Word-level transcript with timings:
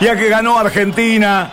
ya 0.00 0.16
que 0.16 0.28
ganó 0.28 0.58
Argentina. 0.58 1.50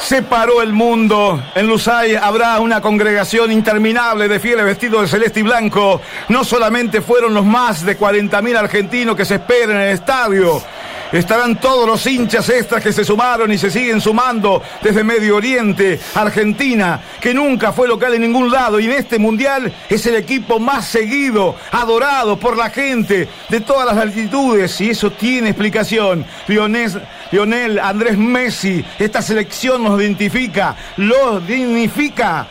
Se 0.00 0.22
paró 0.22 0.62
el 0.62 0.72
mundo. 0.72 1.42
En 1.54 1.66
Lusay 1.66 2.14
habrá 2.14 2.60
una 2.60 2.80
congregación 2.80 3.50
interminable 3.50 4.28
de 4.28 4.38
fieles 4.38 4.64
vestidos 4.64 5.02
de 5.02 5.08
celeste 5.08 5.40
y 5.40 5.42
blanco. 5.42 6.00
No 6.28 6.44
solamente 6.44 7.00
fueron 7.00 7.34
los 7.34 7.44
más 7.44 7.84
de 7.84 7.98
40.000 7.98 8.56
argentinos 8.56 9.16
que 9.16 9.24
se 9.24 9.36
esperan 9.36 9.76
en 9.76 9.82
el 9.82 9.94
estadio. 9.94 10.62
Estarán 11.12 11.58
todos 11.58 11.86
los 11.86 12.06
hinchas 12.06 12.48
extras 12.50 12.82
que 12.82 12.92
se 12.92 13.04
sumaron 13.04 13.50
y 13.50 13.56
se 13.56 13.70
siguen 13.70 14.00
sumando 14.00 14.62
desde 14.82 15.02
Medio 15.02 15.36
Oriente, 15.36 15.98
Argentina, 16.14 17.00
que 17.18 17.32
nunca 17.32 17.72
fue 17.72 17.88
local 17.88 18.12
en 18.14 18.22
ningún 18.22 18.50
lado. 18.50 18.78
Y 18.78 18.84
en 18.86 18.92
este 18.92 19.18
mundial 19.18 19.72
es 19.88 20.04
el 20.06 20.16
equipo 20.16 20.58
más 20.58 20.86
seguido, 20.86 21.56
adorado 21.72 22.38
por 22.38 22.58
la 22.58 22.68
gente 22.68 23.26
de 23.48 23.60
todas 23.60 23.86
las 23.86 23.96
altitudes. 23.96 24.78
Y 24.82 24.90
eso 24.90 25.10
tiene 25.10 25.50
explicación. 25.50 26.26
Lionel, 26.46 27.02
Lionel 27.30 27.78
Andrés 27.78 28.18
Messi, 28.18 28.84
esta 28.98 29.22
selección 29.22 29.84
nos 29.84 29.98
identifica, 30.00 30.76
lo 30.98 31.40
dignifica 31.40 32.46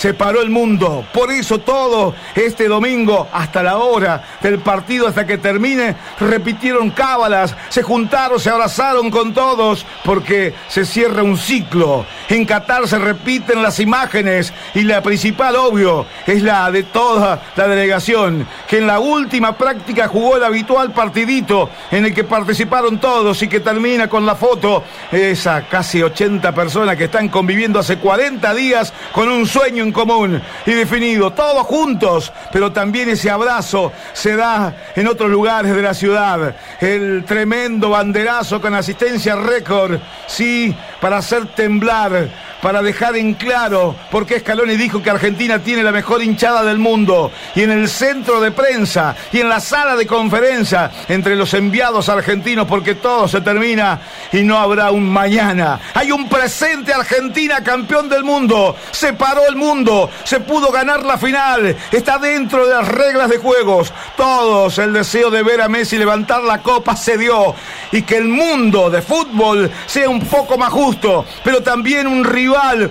se 0.00 0.14
paró 0.14 0.40
el 0.40 0.48
mundo. 0.48 1.04
Por 1.12 1.30
eso 1.30 1.58
todo 1.58 2.14
este 2.34 2.68
domingo, 2.68 3.28
hasta 3.34 3.62
la 3.62 3.76
hora 3.76 4.22
del 4.40 4.60
partido, 4.60 5.06
hasta 5.06 5.26
que 5.26 5.36
termine, 5.36 5.94
repitieron 6.18 6.88
cábalas, 6.88 7.54
se 7.68 7.82
juntaron, 7.82 8.40
se 8.40 8.48
abrazaron 8.48 9.10
con 9.10 9.34
todos, 9.34 9.84
porque 10.02 10.54
se 10.68 10.86
cierra 10.86 11.22
un 11.22 11.36
ciclo. 11.36 12.06
En 12.30 12.46
Qatar 12.46 12.88
se 12.88 12.98
repiten 12.98 13.62
las 13.62 13.78
imágenes 13.78 14.54
y 14.74 14.84
la 14.84 15.02
principal, 15.02 15.54
obvio, 15.56 16.06
es 16.26 16.42
la 16.42 16.70
de 16.70 16.84
toda 16.84 17.42
la 17.54 17.68
delegación, 17.68 18.46
que 18.66 18.78
en 18.78 18.86
la 18.86 19.00
última 19.00 19.58
práctica 19.58 20.08
jugó 20.08 20.38
el 20.38 20.44
habitual 20.44 20.92
partidito 20.92 21.68
en 21.90 22.06
el 22.06 22.14
que 22.14 22.24
participaron 22.24 22.98
todos 23.00 23.42
y 23.42 23.48
que 23.48 23.60
termina 23.60 24.08
con 24.08 24.24
la 24.24 24.34
foto, 24.34 24.82
esa 25.12 25.68
casi 25.68 26.02
80 26.02 26.54
personas 26.54 26.96
que 26.96 27.04
están 27.04 27.28
conviviendo 27.28 27.78
hace 27.78 27.98
40 27.98 28.54
días 28.54 28.94
con 29.12 29.28
un 29.28 29.46
sueño 29.46 29.89
común 29.92 30.40
y 30.66 30.72
definido, 30.72 31.32
todos 31.32 31.66
juntos, 31.66 32.32
pero 32.52 32.72
también 32.72 33.08
ese 33.08 33.30
abrazo 33.30 33.92
se 34.12 34.36
da 34.36 34.74
en 34.94 35.06
otros 35.06 35.30
lugares 35.30 35.74
de 35.74 35.82
la 35.82 35.94
ciudad. 35.94 36.54
El 36.80 37.24
tremendo 37.24 37.90
banderazo 37.90 38.60
con 38.60 38.74
asistencia 38.74 39.36
récord, 39.36 39.98
sí, 40.26 40.74
para 41.00 41.18
hacer 41.18 41.46
temblar 41.54 42.30
para 42.62 42.82
dejar 42.82 43.16
en 43.16 43.34
claro 43.34 43.94
por 44.10 44.26
qué 44.26 44.40
Scaloni 44.40 44.76
dijo 44.76 45.02
que 45.02 45.10
Argentina 45.10 45.58
tiene 45.60 45.82
la 45.82 45.92
mejor 45.92 46.22
hinchada 46.22 46.62
del 46.62 46.78
mundo. 46.78 47.32
Y 47.54 47.62
en 47.62 47.70
el 47.70 47.88
centro 47.88 48.40
de 48.40 48.50
prensa 48.50 49.16
y 49.32 49.40
en 49.40 49.48
la 49.48 49.60
sala 49.60 49.96
de 49.96 50.06
conferencia 50.06 50.90
entre 51.08 51.36
los 51.36 51.54
enviados 51.54 52.08
argentinos, 52.08 52.66
porque 52.66 52.94
todo 52.94 53.28
se 53.28 53.40
termina 53.40 54.00
y 54.32 54.42
no 54.42 54.58
habrá 54.58 54.90
un 54.90 55.08
mañana. 55.08 55.80
Hay 55.94 56.12
un 56.12 56.28
presente 56.28 56.92
Argentina 56.92 57.62
campeón 57.62 58.08
del 58.08 58.24
mundo. 58.24 58.76
Se 58.90 59.12
paró 59.12 59.46
el 59.48 59.56
mundo, 59.56 60.10
se 60.24 60.40
pudo 60.40 60.70
ganar 60.70 61.04
la 61.04 61.18
final. 61.18 61.76
Está 61.90 62.18
dentro 62.18 62.66
de 62.66 62.74
las 62.74 62.88
reglas 62.88 63.30
de 63.30 63.38
juegos. 63.38 63.92
Todos 64.16 64.78
el 64.78 64.92
deseo 64.92 65.30
de 65.30 65.42
ver 65.42 65.60
a 65.60 65.68
Messi 65.68 65.96
levantar 65.96 66.42
la 66.42 66.62
copa 66.62 66.96
se 66.96 67.18
dio. 67.18 67.54
Y 67.92 68.02
que 68.02 68.16
el 68.16 68.28
mundo 68.28 68.90
de 68.90 69.02
fútbol 69.02 69.70
sea 69.86 70.08
un 70.08 70.20
poco 70.20 70.56
más 70.56 70.70
justo, 70.70 71.24
pero 71.42 71.62
también 71.62 72.06
un 72.06 72.24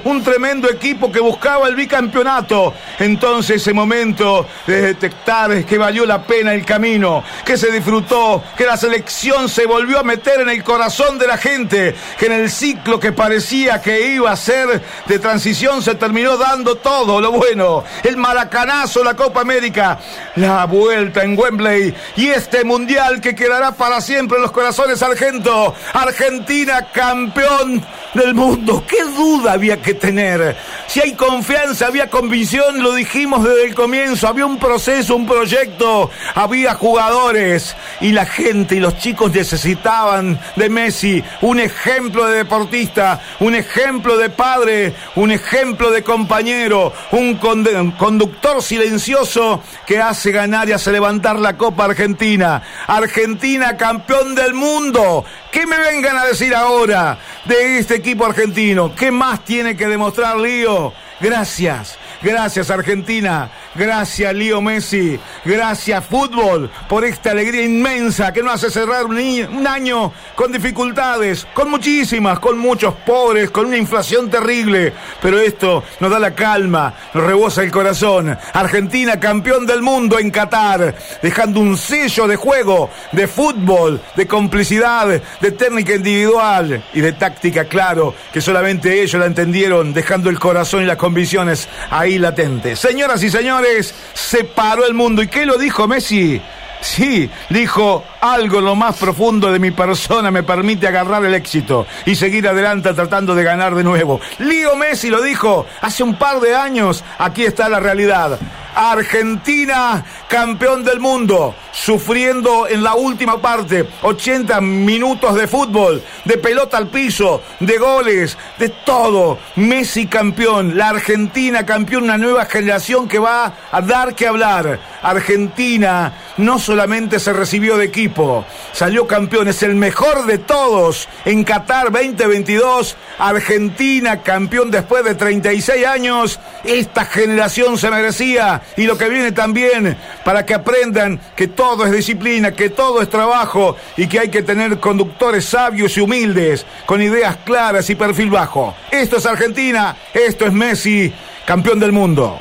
un 0.05 0.23
tremendo 0.23 0.69
equipo 0.69 1.11
que 1.11 1.19
buscaba 1.19 1.67
el 1.67 1.75
bicampeonato. 1.75 2.73
Entonces 2.99 3.57
ese 3.57 3.73
momento 3.73 4.47
de 4.65 4.81
detectar 4.81 5.65
que 5.65 5.77
valió 5.77 6.05
la 6.05 6.23
pena 6.23 6.53
el 6.53 6.65
camino, 6.65 7.23
que 7.43 7.57
se 7.57 7.71
disfrutó, 7.71 8.43
que 8.57 8.65
la 8.65 8.77
selección 8.77 9.49
se 9.49 9.65
volvió 9.65 9.99
a 9.99 10.03
meter 10.03 10.41
en 10.41 10.49
el 10.49 10.63
corazón 10.63 11.17
de 11.17 11.27
la 11.27 11.37
gente, 11.37 11.95
que 12.17 12.27
en 12.27 12.33
el 12.33 12.49
ciclo 12.49 12.99
que 12.99 13.11
parecía 13.11 13.81
que 13.81 14.13
iba 14.13 14.31
a 14.31 14.35
ser 14.35 14.81
de 15.05 15.19
transición 15.19 15.81
se 15.81 15.95
terminó 15.95 16.37
dando 16.37 16.75
todo 16.75 17.19
lo 17.19 17.31
bueno. 17.31 17.83
El 18.03 18.17
maracanazo, 18.17 19.03
la 19.03 19.15
Copa 19.15 19.41
América, 19.41 19.99
la 20.35 20.65
vuelta 20.65 21.23
en 21.23 21.37
Wembley 21.37 21.93
y 22.15 22.27
este 22.27 22.63
mundial 22.63 23.19
que 23.19 23.35
quedará 23.35 23.73
para 23.73 23.99
siempre 23.99 24.37
en 24.37 24.43
los 24.43 24.51
corazones 24.51 25.01
argento. 25.01 25.75
Argentina 25.93 26.87
campeón 26.93 27.85
del 28.13 28.33
mundo. 28.33 28.83
¿Qué 28.87 29.03
duda? 29.03 29.49
había 29.53 29.81
que 29.81 29.93
tener. 29.93 30.55
Si 30.87 30.99
hay 31.01 31.13
confianza, 31.13 31.87
había 31.87 32.09
convicción, 32.09 32.81
lo 32.81 32.93
dijimos 32.93 33.43
desde 33.43 33.65
el 33.65 33.75
comienzo, 33.75 34.27
había 34.27 34.45
un 34.45 34.57
proceso, 34.57 35.15
un 35.15 35.25
proyecto, 35.25 36.09
había 36.35 36.73
jugadores 36.75 37.75
y 38.01 38.11
la 38.11 38.25
gente 38.25 38.75
y 38.75 38.79
los 38.79 38.97
chicos 38.97 39.31
necesitaban 39.33 40.39
de 40.55 40.69
Messi 40.69 41.23
un 41.41 41.59
ejemplo 41.59 42.25
de 42.27 42.37
deportista, 42.37 43.21
un 43.39 43.55
ejemplo 43.55 44.17
de 44.17 44.29
padre, 44.29 44.93
un 45.15 45.31
ejemplo 45.31 45.91
de 45.91 46.03
compañero, 46.03 46.93
un 47.11 47.35
conductor 47.35 48.61
silencioso 48.61 49.61
que 49.85 49.99
hace 49.99 50.31
ganar 50.31 50.69
y 50.69 50.73
hace 50.73 50.91
levantar 50.91 51.39
la 51.39 51.57
Copa 51.57 51.85
Argentina. 51.85 52.61
Argentina 52.87 53.77
campeón 53.77 54.35
del 54.35 54.53
mundo. 54.53 55.25
¿Qué 55.51 55.65
me 55.65 55.77
vengan 55.79 56.15
a 56.17 56.25
decir 56.25 56.53
ahora 56.53 57.17
de 57.45 57.79
este 57.79 57.95
equipo 57.95 58.25
argentino? 58.25 58.93
¿Qué 58.95 59.09
más 59.09 59.43
tiene 59.43 59.75
que 59.75 59.87
demostrar 59.87 60.37
Lío? 60.37 60.93
Gracias, 61.19 61.97
gracias 62.21 62.69
Argentina, 62.69 63.49
gracias 63.75 64.33
Lío 64.33 64.61
Messi, 64.61 65.19
gracias 65.45 66.05
fútbol 66.05 66.71
por 66.87 67.03
esta 67.03 67.31
alegría 67.31 67.63
inmensa 67.63 68.31
que 68.31 68.41
nos 68.41 68.55
hace 68.55 68.71
cerrar 68.71 69.05
un, 69.05 69.67
año 69.67 70.13
con 70.35 70.51
dificultades, 70.51 71.45
con 71.53 71.69
muchísimas, 71.69 72.39
con 72.39 72.57
muchos 72.57 72.93
pobres, 73.05 73.51
con 73.51 73.65
una 73.65 73.77
inflación 73.77 74.29
terrible, 74.29 74.93
pero 75.21 75.39
esto 75.39 75.83
nos 75.99 76.09
da 76.09 76.19
la 76.19 76.33
calma, 76.33 76.93
nos 77.13 77.23
rebosa 77.23 77.63
el 77.63 77.71
corazón. 77.71 78.37
Argentina 78.53 79.19
campeón 79.19 79.65
del 79.65 79.81
mundo 79.81 80.17
en 80.17 80.31
Qatar, 80.31 80.95
dejando 81.21 81.59
un 81.59 81.77
sello 81.77 82.27
de 82.27 82.37
juego, 82.37 82.89
de 83.11 83.27
fútbol, 83.27 84.01
de 84.15 84.25
complicidad, 84.25 85.07
de 85.07 85.51
técnica 85.51 85.95
individual 85.95 86.83
y 86.93 87.01
de 87.01 87.11
táctica, 87.13 87.65
claro, 87.65 88.15
que 88.31 88.41
solamente 88.41 89.01
ellos 89.01 89.19
la 89.19 89.25
entendieron, 89.25 89.93
dejando 89.93 90.29
el 90.29 90.39
corazón 90.39 90.83
y 90.83 90.85
la 90.85 90.97
visiones 91.13 91.67
ahí 91.89 92.17
latentes. 92.17 92.79
Señoras 92.79 93.21
y 93.23 93.29
señores, 93.29 93.68
se 94.13 94.43
paró 94.43 94.85
el 94.85 94.93
mundo. 94.93 95.21
¿Y 95.21 95.27
qué 95.27 95.45
lo 95.45 95.57
dijo 95.57 95.87
Messi? 95.87 96.41
Sí, 96.81 97.29
dijo, 97.49 98.03
algo 98.21 98.61
lo 98.61 98.75
más 98.75 98.97
profundo 98.97 99.51
de 99.51 99.59
mi 99.59 99.71
persona 99.71 100.31
me 100.31 100.43
permite 100.43 100.87
agarrar 100.87 101.25
el 101.25 101.33
éxito 101.33 101.85
y 102.05 102.15
seguir 102.15 102.47
adelante 102.47 102.93
tratando 102.93 103.35
de 103.35 103.43
ganar 103.43 103.75
de 103.75 103.83
nuevo. 103.83 104.21
Lío 104.39 104.75
Messi 104.75 105.09
lo 105.09 105.21
dijo 105.21 105.65
hace 105.81 106.03
un 106.03 106.17
par 106.17 106.39
de 106.39 106.55
años, 106.55 107.03
aquí 107.17 107.43
está 107.43 107.67
la 107.67 107.79
realidad. 107.79 108.39
Argentina, 108.79 110.05
campeón 110.29 110.85
del 110.85 111.01
mundo, 111.01 111.53
sufriendo 111.73 112.65
en 112.65 112.81
la 112.81 112.95
última 112.95 113.41
parte 113.41 113.85
80 114.03 114.61
minutos 114.61 115.35
de 115.35 115.49
fútbol, 115.49 116.01
de 116.23 116.37
pelota 116.37 116.77
al 116.77 116.87
piso, 116.87 117.41
de 117.59 117.77
goles, 117.77 118.37
de 118.57 118.69
todo. 118.69 119.37
Messi 119.57 120.07
campeón, 120.07 120.77
la 120.77 120.89
Argentina 120.89 121.65
campeón, 121.65 122.03
una 122.03 122.17
nueva 122.17 122.45
generación 122.45 123.09
que 123.09 123.19
va 123.19 123.53
a 123.69 123.81
dar 123.81 124.15
que 124.15 124.27
hablar. 124.27 124.79
Argentina 125.01 126.13
no 126.39 126.57
solamente 126.57 127.19
se 127.19 127.33
recibió 127.33 127.77
de 127.77 127.85
equipo, 127.85 128.45
salió 128.71 129.05
campeón, 129.07 129.49
es 129.49 129.61
el 129.61 129.75
mejor 129.75 130.25
de 130.25 130.37
todos 130.37 131.07
en 131.25 131.43
Qatar 131.43 131.91
2022. 131.91 132.95
Argentina 133.19 134.21
campeón 134.21 134.71
después 134.71 135.03
de 135.03 135.15
36 135.15 135.85
años. 135.85 136.39
Esta 136.63 137.05
generación 137.05 137.77
se 137.77 137.91
merecía 137.91 138.61
y 138.77 138.83
lo 138.85 138.97
que 138.97 139.09
viene 139.09 139.31
también 139.31 139.97
para 140.23 140.45
que 140.45 140.53
aprendan 140.53 141.19
que 141.35 141.47
todo 141.47 141.85
es 141.85 141.91
disciplina, 141.91 142.53
que 142.53 142.69
todo 142.69 143.01
es 143.01 143.09
trabajo 143.09 143.75
y 143.97 144.07
que 144.07 144.19
hay 144.19 144.29
que 144.29 144.41
tener 144.41 144.79
conductores 144.79 145.45
sabios 145.45 145.97
y 145.97 146.01
humildes, 146.01 146.65
con 146.85 147.01
ideas 147.01 147.37
claras 147.43 147.89
y 147.89 147.95
perfil 147.95 148.29
bajo. 148.29 148.75
Esto 148.91 149.17
es 149.17 149.25
Argentina, 149.25 149.95
esto 150.13 150.45
es 150.45 150.53
Messi, 150.53 151.13
campeón 151.45 151.79
del 151.79 151.91
mundo. 151.91 152.39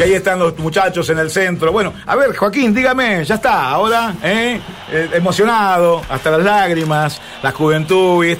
Y 0.00 0.02
ahí 0.02 0.14
están 0.14 0.38
los 0.38 0.58
muchachos 0.58 1.10
en 1.10 1.18
el 1.18 1.28
centro. 1.28 1.72
Bueno, 1.72 1.92
a 2.06 2.16
ver, 2.16 2.34
Joaquín, 2.34 2.74
dígame, 2.74 3.22
ya 3.22 3.34
está, 3.34 3.68
ahora, 3.68 4.14
¿eh? 4.22 4.58
eh 4.90 5.10
emocionado, 5.12 6.00
hasta 6.08 6.30
las 6.30 6.42
lágrimas, 6.42 7.20
la 7.42 7.52
juventud. 7.52 8.24